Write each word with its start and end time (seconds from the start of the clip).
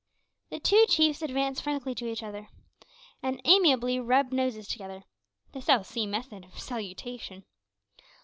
The 0.49 0.59
two 0.59 0.87
chiefs 0.89 1.21
advanced 1.21 1.61
frankly 1.61 1.93
to 1.93 2.07
each 2.07 2.23
other, 2.23 2.47
and 3.21 3.39
amiably 3.45 3.99
rubbed 3.99 4.33
noses 4.33 4.67
together 4.67 5.03
the 5.51 5.61
South 5.61 5.85
Sea 5.85 6.07
method 6.07 6.43
of 6.43 6.57
salutation! 6.59 7.45